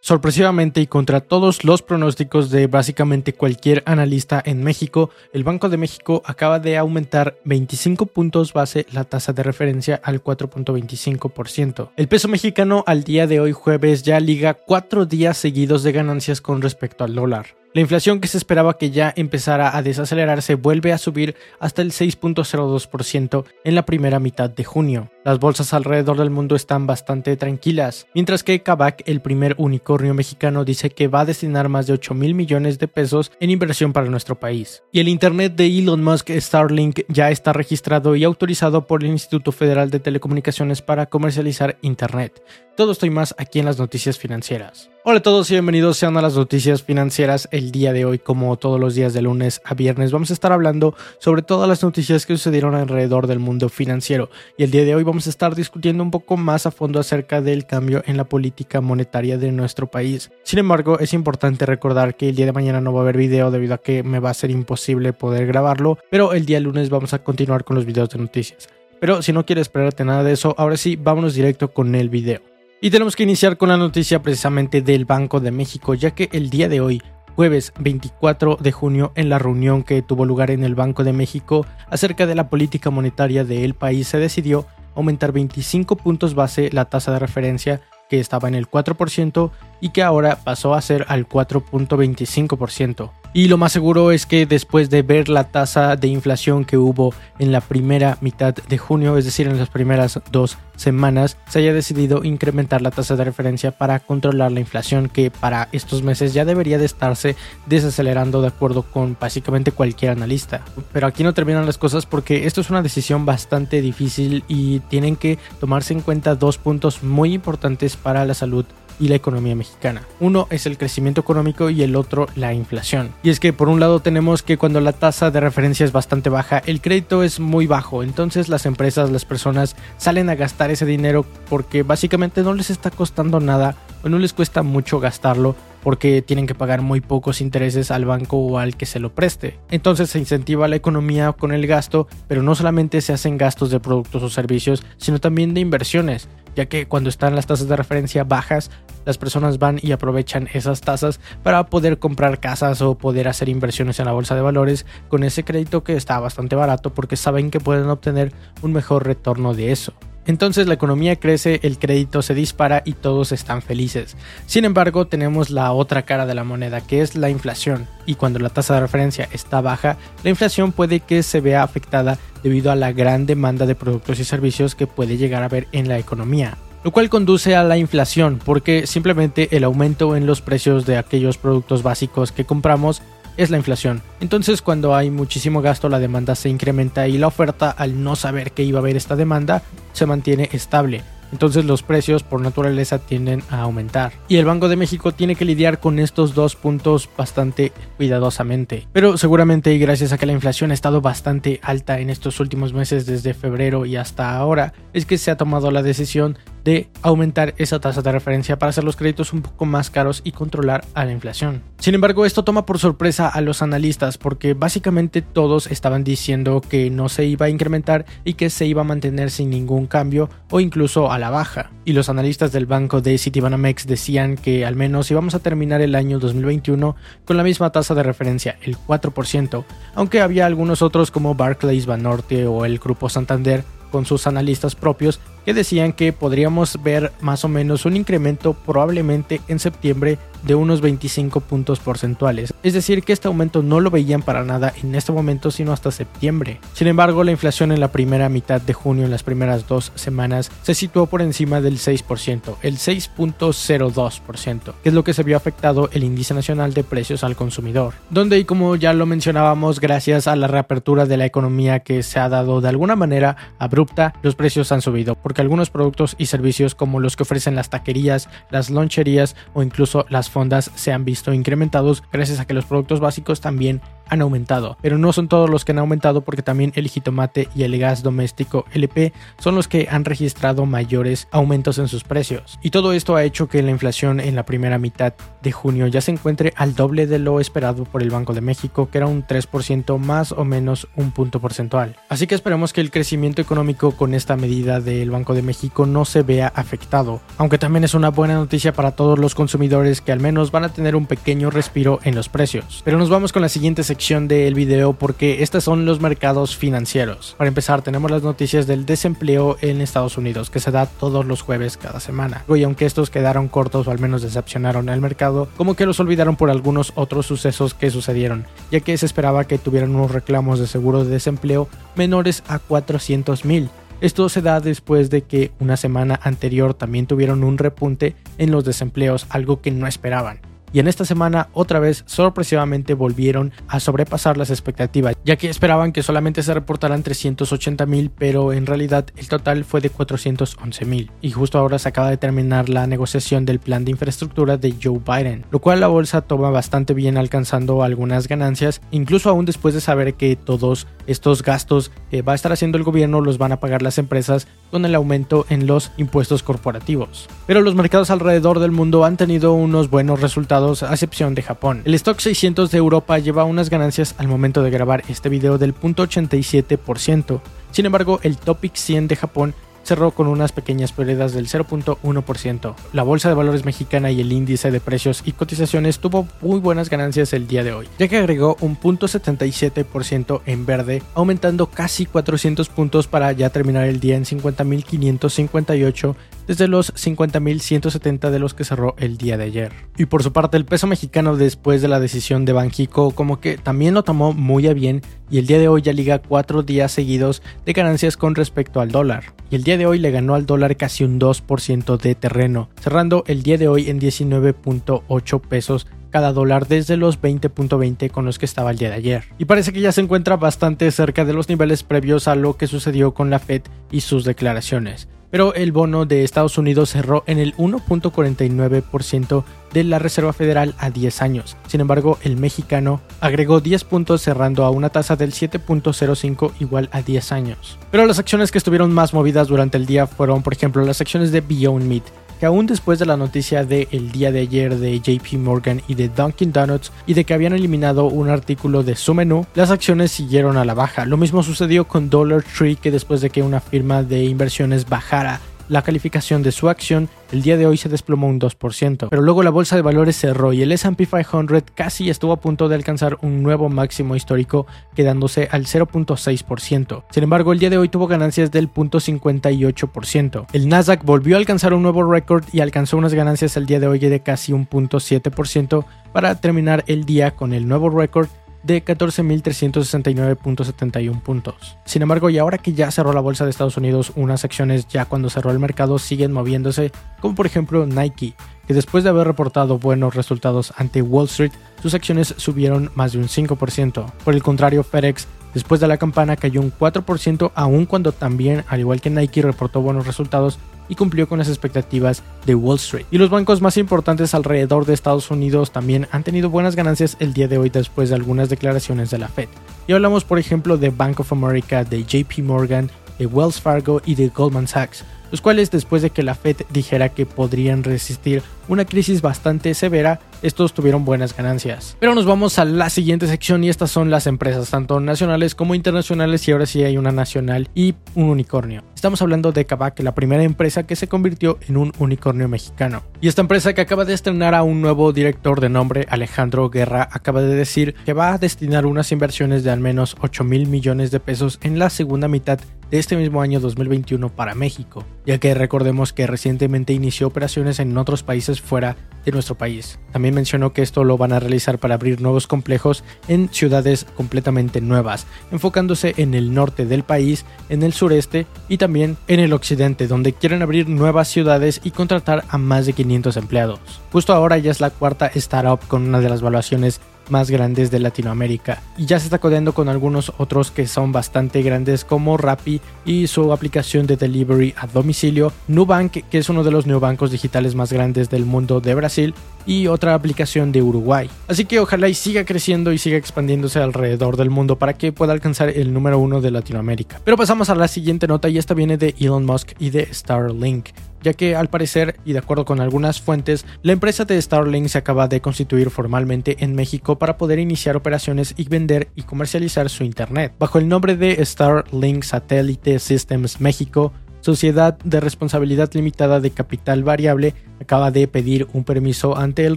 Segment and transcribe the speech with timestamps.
[0.00, 5.76] Sorpresivamente y contra todos los pronósticos de básicamente cualquier analista en México, el Banco de
[5.76, 11.90] México acaba de aumentar 25 puntos base la tasa de referencia al 4.25%.
[11.96, 16.40] El peso mexicano al día de hoy jueves ya liga cuatro días seguidos de ganancias
[16.40, 17.58] con respecto al dólar.
[17.74, 21.92] La inflación que se esperaba que ya empezara a desacelerarse vuelve a subir hasta el
[21.92, 25.10] 6.02% en la primera mitad de junio.
[25.22, 30.64] Las bolsas alrededor del mundo están bastante tranquilas, mientras que Kavak, el primer unicornio mexicano,
[30.64, 34.08] dice que va a destinar más de 8 mil millones de pesos en inversión para
[34.08, 34.82] nuestro país.
[34.90, 39.52] Y el Internet de Elon Musk Starlink ya está registrado y autorizado por el Instituto
[39.52, 42.42] Federal de Telecomunicaciones para comercializar Internet.
[42.78, 44.88] Todo esto y más aquí en las noticias financieras.
[45.02, 47.48] Hola a todos y bienvenidos sean a las noticias financieras.
[47.50, 50.52] El día de hoy, como todos los días de lunes a viernes, vamos a estar
[50.52, 54.30] hablando sobre todas las noticias que sucedieron alrededor del mundo financiero.
[54.56, 57.40] Y el día de hoy vamos a estar discutiendo un poco más a fondo acerca
[57.40, 60.30] del cambio en la política monetaria de nuestro país.
[60.44, 63.50] Sin embargo, es importante recordar que el día de mañana no va a haber video
[63.50, 67.12] debido a que me va a ser imposible poder grabarlo, pero el día lunes vamos
[67.12, 68.68] a continuar con los videos de noticias.
[69.00, 72.40] Pero si no quieres esperarte nada de eso, ahora sí, vámonos directo con el video.
[72.80, 76.48] Y tenemos que iniciar con la noticia precisamente del Banco de México, ya que el
[76.48, 77.02] día de hoy,
[77.34, 81.66] jueves 24 de junio, en la reunión que tuvo lugar en el Banco de México
[81.90, 87.10] acerca de la política monetaria del país, se decidió aumentar 25 puntos base la tasa
[87.10, 89.50] de referencia que estaba en el 4%
[89.80, 93.10] y que ahora pasó a ser al 4.25%.
[93.34, 97.12] Y lo más seguro es que después de ver la tasa de inflación que hubo
[97.38, 101.74] en la primera mitad de junio, es decir, en las primeras dos semanas, se haya
[101.74, 106.44] decidido incrementar la tasa de referencia para controlar la inflación que para estos meses ya
[106.44, 107.36] debería de estarse
[107.66, 110.62] desacelerando de acuerdo con básicamente cualquier analista.
[110.92, 115.16] Pero aquí no terminan las cosas porque esto es una decisión bastante difícil y tienen
[115.16, 118.64] que tomarse en cuenta dos puntos muy importantes para la salud
[118.98, 120.02] y la economía mexicana.
[120.20, 123.12] Uno es el crecimiento económico y el otro la inflación.
[123.22, 126.30] Y es que por un lado tenemos que cuando la tasa de referencia es bastante
[126.30, 130.86] baja, el crédito es muy bajo, entonces las empresas, las personas salen a gastar ese
[130.86, 136.22] dinero porque básicamente no les está costando nada o no les cuesta mucho gastarlo porque
[136.22, 139.58] tienen que pagar muy pocos intereses al banco o al que se lo preste.
[139.70, 143.80] Entonces se incentiva la economía con el gasto, pero no solamente se hacen gastos de
[143.80, 148.24] productos o servicios, sino también de inversiones, ya que cuando están las tasas de referencia
[148.24, 148.70] bajas,
[149.04, 153.98] las personas van y aprovechan esas tasas para poder comprar casas o poder hacer inversiones
[154.00, 157.60] en la bolsa de valores con ese crédito que está bastante barato porque saben que
[157.60, 159.94] pueden obtener un mejor retorno de eso.
[160.28, 164.14] Entonces la economía crece, el crédito se dispara y todos están felices.
[164.44, 167.86] Sin embargo, tenemos la otra cara de la moneda, que es la inflación.
[168.04, 172.18] Y cuando la tasa de referencia está baja, la inflación puede que se vea afectada
[172.42, 175.88] debido a la gran demanda de productos y servicios que puede llegar a haber en
[175.88, 180.86] la economía lo cual conduce a la inflación porque simplemente el aumento en los precios
[180.86, 183.02] de aquellos productos básicos que compramos
[183.36, 184.00] es la inflación.
[184.20, 188.52] Entonces cuando hay muchísimo gasto la demanda se incrementa y la oferta al no saber
[188.52, 189.62] que iba a haber esta demanda
[189.98, 191.02] se mantiene estable.
[191.32, 194.12] Entonces los precios por naturaleza tienden a aumentar.
[194.28, 198.86] Y el Banco de México tiene que lidiar con estos dos puntos bastante cuidadosamente.
[198.92, 202.72] Pero seguramente y gracias a que la inflación ha estado bastante alta en estos últimos
[202.72, 207.54] meses desde febrero y hasta ahora, es que se ha tomado la decisión de aumentar
[207.56, 211.06] esa tasa de referencia para hacer los créditos un poco más caros y controlar a
[211.06, 211.62] la inflación.
[211.78, 216.90] Sin embargo, esto toma por sorpresa a los analistas porque básicamente todos estaban diciendo que
[216.90, 220.60] no se iba a incrementar y que se iba a mantener sin ningún cambio o
[220.60, 221.70] incluso a la baja.
[221.86, 225.94] Y los analistas del banco de Citibanamex decían que al menos íbamos a terminar el
[225.94, 229.64] año 2021 con la misma tasa de referencia, el 4%,
[229.94, 235.20] aunque había algunos otros como Barclays, Banorte o el Grupo Santander con sus analistas propios
[235.48, 240.18] que decían que podríamos ver más o menos un incremento probablemente en septiembre
[240.48, 244.72] de unos 25 puntos porcentuales, es decir que este aumento no lo veían para nada
[244.82, 246.58] en este momento sino hasta septiembre.
[246.72, 250.50] Sin embargo, la inflación en la primera mitad de junio, en las primeras dos semanas,
[250.62, 255.90] se situó por encima del 6%, el 6.02%, que es lo que se vio afectado
[255.92, 260.36] el índice nacional de precios al consumidor, donde y como ya lo mencionábamos, gracias a
[260.36, 264.72] la reapertura de la economía que se ha dado de alguna manera abrupta, los precios
[264.72, 269.36] han subido, porque algunos productos y servicios como los que ofrecen las taquerías, las loncherías
[269.52, 273.80] o incluso las fondas se han visto incrementados gracias a que los productos básicos también
[274.08, 277.64] han aumentado, pero no son todos los que han aumentado porque también el jitomate y
[277.64, 282.58] el gas doméstico LP son los que han registrado mayores aumentos en sus precios.
[282.62, 285.12] Y todo esto ha hecho que la inflación en la primera mitad
[285.42, 288.88] de junio ya se encuentre al doble de lo esperado por el Banco de México,
[288.90, 291.96] que era un 3% más o menos un punto porcentual.
[292.08, 296.04] Así que esperemos que el crecimiento económico con esta medida del Banco de México no
[296.04, 300.22] se vea afectado, aunque también es una buena noticia para todos los consumidores que al
[300.24, 302.82] menos van a tener un pequeño respiro en los precios.
[302.84, 307.36] Pero nos vamos con la siguiente sección del video porque estos son los mercados financieros.
[307.38, 311.42] Para empezar, tenemos las noticias del desempleo en Estados Unidos, que se da todos los
[311.42, 312.44] jueves cada semana.
[312.48, 316.34] Y aunque estos quedaron cortos o al menos decepcionaron al mercado, como que los olvidaron
[316.34, 320.66] por algunos otros sucesos que sucedieron, ya que se esperaba que tuvieran unos reclamos de
[320.66, 323.70] seguro de desempleo menores a 400 mil.
[324.00, 328.64] Esto se da después de que una semana anterior también tuvieron un repunte en los
[328.64, 334.36] desempleos, algo que no esperaban y en esta semana otra vez sorpresivamente volvieron a sobrepasar
[334.36, 339.28] las expectativas, ya que esperaban que solamente se reportaran 380 mil, pero en realidad el
[339.28, 341.10] total fue de 411 mil.
[341.20, 345.00] Y justo ahora se acaba de terminar la negociación del plan de infraestructura de Joe
[345.04, 349.80] Biden, lo cual la bolsa toma bastante bien alcanzando algunas ganancias, incluso aún después de
[349.80, 353.60] saber que todos estos gastos que va a estar haciendo el gobierno los van a
[353.60, 357.28] pagar las empresas con el aumento en los impuestos corporativos.
[357.46, 361.82] Pero los mercados alrededor del mundo han tenido unos buenos resultados a excepción de Japón.
[361.84, 365.74] El stock 600 de Europa lleva unas ganancias al momento de grabar este video del
[365.74, 367.40] 0.87%.
[367.70, 369.54] Sin embargo, el Topic 100 de Japón
[369.88, 372.74] cerró con unas pequeñas pérdidas del 0.1%.
[372.92, 376.90] La bolsa de valores mexicana y el índice de precios y cotizaciones tuvo muy buenas
[376.90, 382.68] ganancias el día de hoy, ya que agregó un 0.77% en verde, aumentando casi 400
[382.68, 386.14] puntos para ya terminar el día en 50.558
[386.46, 389.72] desde los 50.170 de los que cerró el día de ayer.
[389.96, 393.58] Y por su parte el peso mexicano después de la decisión de Banjico como que
[393.58, 396.92] también lo tomó muy a bien y el día de hoy ya liga cuatro días
[396.92, 399.24] seguidos de ganancias con respecto al dólar.
[399.50, 403.42] Y el día hoy le ganó al dólar casi un 2% de terreno, cerrando el
[403.42, 408.70] día de hoy en 19.8 pesos cada dólar desde los 20.20 con los que estaba
[408.70, 409.24] el día de ayer.
[409.38, 412.66] Y parece que ya se encuentra bastante cerca de los niveles previos a lo que
[412.66, 417.38] sucedió con la Fed y sus declaraciones pero el bono de Estados Unidos cerró en
[417.38, 421.56] el 1.49% de la Reserva Federal a 10 años.
[421.66, 427.02] Sin embargo, el mexicano agregó 10 puntos cerrando a una tasa del 7.05 igual a
[427.02, 427.78] 10 años.
[427.90, 431.32] Pero las acciones que estuvieron más movidas durante el día fueron, por ejemplo, las acciones
[431.32, 432.04] de Beyond Meat,
[432.38, 436.08] que aún después de la noticia del día de ayer de JP Morgan y de
[436.08, 440.56] Dunkin' Donuts y de que habían eliminado un artículo de su menú, las acciones siguieron
[440.56, 441.04] a la baja.
[441.04, 445.40] Lo mismo sucedió con Dollar Tree que después de que una firma de inversiones bajara
[445.68, 449.42] la calificación de su acción el día de hoy se desplomó un 2%, pero luego
[449.42, 453.18] la bolsa de valores cerró y el SP 500 casi estuvo a punto de alcanzar
[453.20, 457.04] un nuevo máximo histórico quedándose al 0.6%.
[457.10, 460.46] Sin embargo, el día de hoy tuvo ganancias del 0.58%.
[460.52, 463.86] El Nasdaq volvió a alcanzar un nuevo récord y alcanzó unas ganancias el día de
[463.86, 468.28] hoy de casi un 0.7% para terminar el día con el nuevo récord
[468.62, 471.76] de 14.369.71 puntos.
[471.84, 475.04] Sin embargo, y ahora que ya cerró la bolsa de Estados Unidos, unas acciones ya
[475.04, 478.34] cuando cerró el mercado siguen moviéndose, como por ejemplo Nike,
[478.66, 481.52] que después de haber reportado buenos resultados ante Wall Street,
[481.82, 484.12] sus acciones subieron más de un 5%.
[484.24, 488.80] Por el contrario, FedEx Después de la campana cayó un 4% aun cuando también, al
[488.80, 493.06] igual que Nike, reportó buenos resultados y cumplió con las expectativas de Wall Street.
[493.10, 497.32] Y los bancos más importantes alrededor de Estados Unidos también han tenido buenas ganancias el
[497.32, 499.48] día de hoy después de algunas declaraciones de la Fed.
[499.86, 504.14] Y hablamos por ejemplo de Bank of America, de JP Morgan, de Wells Fargo y
[504.14, 508.84] de Goldman Sachs los cuales después de que la Fed dijera que podrían resistir una
[508.84, 511.96] crisis bastante severa, estos tuvieron buenas ganancias.
[512.00, 515.74] Pero nos vamos a la siguiente sección y estas son las empresas, tanto nacionales como
[515.74, 518.82] internacionales, y ahora sí hay una nacional y un unicornio.
[518.94, 523.02] Estamos hablando de Kavak, la primera empresa que se convirtió en un unicornio mexicano.
[523.20, 527.08] Y esta empresa que acaba de estrenar a un nuevo director de nombre Alejandro Guerra
[527.12, 531.10] acaba de decir que va a destinar unas inversiones de al menos 8 mil millones
[531.10, 532.58] de pesos en la segunda mitad
[532.90, 537.96] de este mismo año 2021 para México, ya que recordemos que recientemente inició operaciones en
[537.98, 539.98] otros países fuera de nuestro país.
[540.12, 544.80] También mencionó que esto lo van a realizar para abrir nuevos complejos en ciudades completamente
[544.80, 550.06] nuevas, enfocándose en el norte del país, en el sureste y también en el occidente,
[550.06, 553.80] donde quieren abrir nuevas ciudades y contratar a más de 500 empleados.
[554.12, 557.98] Justo ahora ya es la cuarta startup con una de las valuaciones más grandes de
[557.98, 562.80] Latinoamérica y ya se está codeando con algunos otros que son bastante grandes como Rappi
[563.04, 567.74] y su aplicación de delivery a domicilio, Nubank que es uno de los neobancos digitales
[567.74, 569.34] más grandes del mundo de Brasil
[569.66, 571.28] y otra aplicación de Uruguay.
[571.46, 575.32] Así que ojalá y siga creciendo y siga expandiéndose alrededor del mundo para que pueda
[575.32, 577.20] alcanzar el número uno de Latinoamérica.
[577.24, 580.88] Pero pasamos a la siguiente nota y esta viene de Elon Musk y de Starlink
[581.22, 584.98] ya que al parecer, y de acuerdo con algunas fuentes, la empresa de Starlink se
[584.98, 590.04] acaba de constituir formalmente en México para poder iniciar operaciones y vender y comercializar su
[590.04, 590.52] Internet.
[590.58, 597.54] Bajo el nombre de Starlink Satellite Systems México, Sociedad de Responsabilidad Limitada de Capital Variable
[597.80, 599.76] acaba de pedir un permiso ante el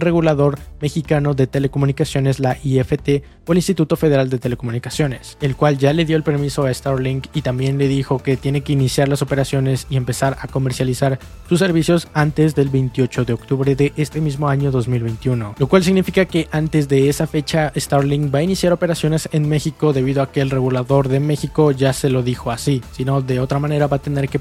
[0.00, 5.92] regulador mexicano de telecomunicaciones, la IFT, o el Instituto Federal de Telecomunicaciones, el cual ya
[5.92, 9.22] le dio el permiso a Starlink y también le dijo que tiene que iniciar las
[9.22, 14.48] operaciones y empezar a comercializar sus servicios antes del 28 de octubre de este mismo
[14.48, 19.28] año 2021, lo cual significa que antes de esa fecha Starlink va a iniciar operaciones
[19.32, 23.04] en México debido a que el regulador de México ya se lo dijo así, si
[23.04, 24.38] no de otra manera va a tener que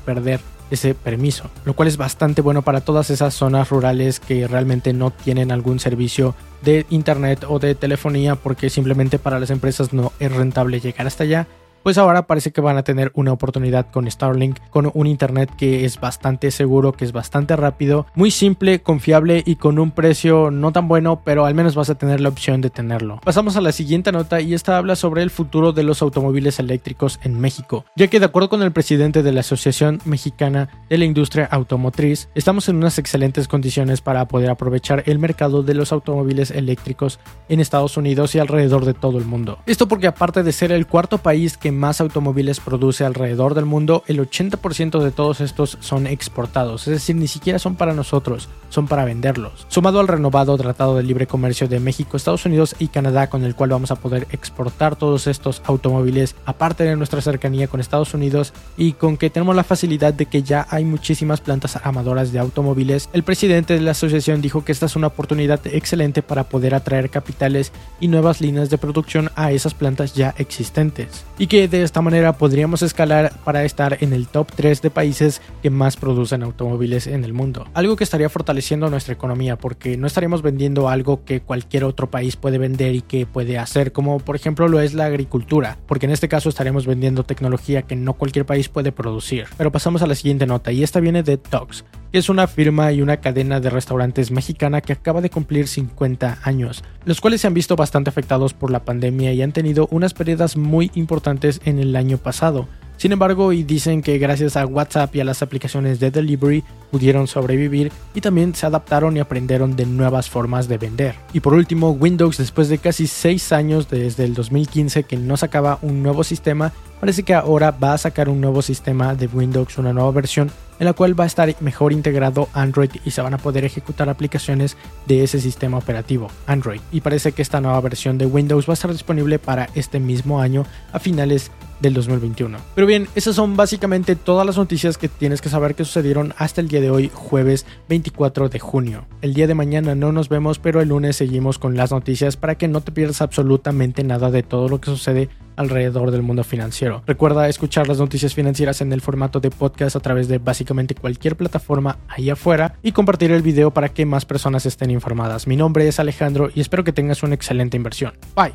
[0.71, 5.11] ese permiso, lo cual es bastante bueno para todas esas zonas rurales que realmente no
[5.11, 10.31] tienen algún servicio de internet o de telefonía porque simplemente para las empresas no es
[10.31, 11.47] rentable llegar hasta allá
[11.83, 15.85] pues ahora parece que van a tener una oportunidad con Starlink, con un internet que
[15.85, 20.71] es bastante seguro, que es bastante rápido, muy simple, confiable y con un precio no
[20.71, 23.19] tan bueno, pero al menos vas a tener la opción de tenerlo.
[23.23, 27.19] Pasamos a la siguiente nota y esta habla sobre el futuro de los automóviles eléctricos
[27.23, 31.05] en México, ya que de acuerdo con el presidente de la Asociación Mexicana de la
[31.05, 36.51] Industria Automotriz, estamos en unas excelentes condiciones para poder aprovechar el mercado de los automóviles
[36.51, 37.19] eléctricos
[37.49, 39.59] en Estados Unidos y alrededor de todo el mundo.
[39.65, 44.03] Esto porque aparte de ser el cuarto país que más automóviles produce alrededor del mundo,
[44.07, 48.87] el 80% de todos estos son exportados, es decir, ni siquiera son para nosotros, son
[48.87, 49.65] para venderlos.
[49.67, 53.55] Sumado al renovado Tratado de Libre Comercio de México, Estados Unidos y Canadá, con el
[53.55, 58.53] cual vamos a poder exportar todos estos automóviles, aparte de nuestra cercanía con Estados Unidos
[58.77, 63.09] y con que tenemos la facilidad de que ya hay muchísimas plantas armadoras de automóviles,
[63.13, 67.09] el presidente de la asociación dijo que esta es una oportunidad excelente para poder atraer
[67.09, 71.23] capitales y nuevas líneas de producción a esas plantas ya existentes.
[71.37, 75.41] Y que de esta manera podríamos escalar para estar en el top 3 de países
[75.61, 77.67] que más producen automóviles en el mundo.
[77.73, 82.35] Algo que estaría fortaleciendo nuestra economía porque no estaríamos vendiendo algo que cualquier otro país
[82.35, 86.11] puede vender y que puede hacer, como por ejemplo lo es la agricultura, porque en
[86.11, 89.45] este caso estaremos vendiendo tecnología que no cualquier país puede producir.
[89.57, 92.91] Pero pasamos a la siguiente nota y esta viene de Tox que es una firma
[92.91, 97.47] y una cadena de restaurantes mexicana que acaba de cumplir 50 años, los cuales se
[97.47, 101.79] han visto bastante afectados por la pandemia y han tenido unas pérdidas muy importantes en
[101.79, 102.67] el año pasado.
[103.01, 107.25] Sin embargo, y dicen que gracias a WhatsApp y a las aplicaciones de delivery pudieron
[107.25, 111.15] sobrevivir y también se adaptaron y aprendieron de nuevas formas de vender.
[111.33, 115.79] Y por último, Windows después de casi 6 años desde el 2015 que no sacaba
[115.81, 119.93] un nuevo sistema, parece que ahora va a sacar un nuevo sistema de Windows, una
[119.93, 123.37] nueva versión en la cual va a estar mejor integrado Android y se van a
[123.37, 126.81] poder ejecutar aplicaciones de ese sistema operativo, Android.
[126.91, 130.41] Y parece que esta nueva versión de Windows va a estar disponible para este mismo
[130.41, 132.57] año a finales del 2021.
[132.73, 136.61] Pero bien, esas son básicamente todas las noticias que tienes que saber que sucedieron hasta
[136.61, 139.05] el día de hoy, jueves 24 de junio.
[139.21, 142.55] El día de mañana no nos vemos, pero el lunes seguimos con las noticias para
[142.55, 145.29] que no te pierdas absolutamente nada de todo lo que sucede
[145.61, 147.03] alrededor del mundo financiero.
[147.07, 151.35] Recuerda escuchar las noticias financieras en el formato de podcast a través de básicamente cualquier
[151.37, 155.47] plataforma ahí afuera y compartir el video para que más personas estén informadas.
[155.47, 158.13] Mi nombre es Alejandro y espero que tengas una excelente inversión.
[158.35, 158.53] Bye.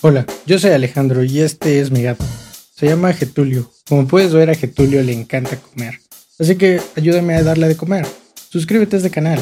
[0.00, 2.24] Hola, yo soy Alejandro y este es mi gato.
[2.74, 3.68] Se llama Getulio.
[3.88, 5.94] Como puedes ver a Getulio le encanta comer.
[6.38, 8.06] Así que ayúdame a darle de comer.
[8.50, 9.40] Suscríbete a este canal.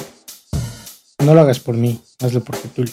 [1.22, 2.92] No lo hagas por mí, hazlo por Getulio.